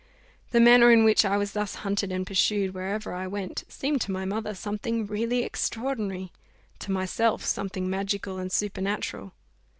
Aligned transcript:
The 0.49 0.59
manner 0.59 0.89
in 0.91 1.03
which 1.03 1.23
I 1.25 1.37
was 1.37 1.51
thus 1.51 1.75
haunted 1.75 2.11
and 2.11 2.25
pursued 2.25 2.73
wherever 2.73 3.13
I 3.13 3.27
went, 3.27 3.63
seemed 3.67 4.01
to 4.01 4.11
my 4.11 4.25
mother 4.25 4.55
something 4.55 5.05
"really 5.05 5.43
extraordinary;" 5.43 6.31
to 6.79 6.91
myself, 6.91 7.45
something 7.45 7.87
magical 7.87 8.39
and 8.39 8.51
supernatural. 8.51 9.33